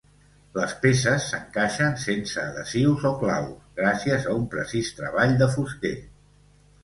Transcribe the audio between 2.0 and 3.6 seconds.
sense adhesius o claus,